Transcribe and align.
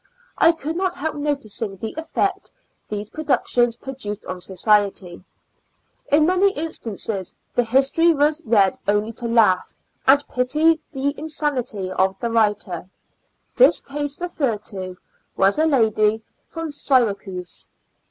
I 0.39 0.51
could 0.51 0.75
not 0.75 0.95
help 0.95 1.13
noticing 1.13 1.77
the 1.77 1.93
effect 1.95 2.51
these 2.89 3.11
productions 3.11 3.77
produced 3.77 4.25
on 4.25 4.41
society. 4.41 5.23
In 6.11 6.25
many 6.25 6.51
instances 6.53 7.35
the 7.53 7.63
history 7.63 8.11
was 8.11 8.41
read 8.43 8.79
only 8.87 9.11
to 9.11 9.27
laugh, 9.27 9.75
and 10.07 10.27
pity 10.27 10.81
the 10.91 11.13
insanity 11.19 11.91
of 11.91 12.15
the 12.19 12.31
writer. 12.31 12.89
This 13.55 13.79
case 13.79 14.19
referred 14.19 14.65
to, 14.73 14.97
was 15.37 15.59
a 15.59 15.67
lady 15.67 16.23
from 16.47 16.71
Syracuse. 16.71 17.69